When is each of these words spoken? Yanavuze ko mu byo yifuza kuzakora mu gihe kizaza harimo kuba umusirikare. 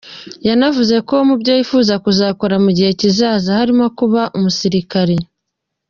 Yanavuze 0.47 0.95
ko 1.07 1.15
mu 1.27 1.35
byo 1.41 1.51
yifuza 1.57 1.93
kuzakora 2.03 2.55
mu 2.63 2.69
gihe 2.77 2.91
kizaza 2.99 3.49
harimo 3.59 3.85
kuba 3.97 4.21
umusirikare. 4.37 5.15